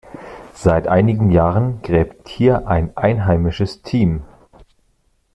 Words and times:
Seit 0.55 0.87
einigen 0.87 1.29
Jahren 1.29 1.83
gräbt 1.83 2.27
hier 2.27 2.67
ein 2.67 2.97
einheimisches 2.97 3.83
Team. 3.83 4.23